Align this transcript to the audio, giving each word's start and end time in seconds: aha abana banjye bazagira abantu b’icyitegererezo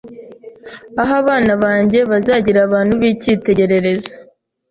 aha 1.01 1.15
abana 1.21 1.53
banjye 1.63 1.99
bazagira 2.11 2.59
abantu 2.67 2.93
b’icyitegererezo 3.01 4.13